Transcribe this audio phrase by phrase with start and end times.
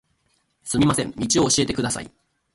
[0.63, 2.09] すみません、道を教えてください。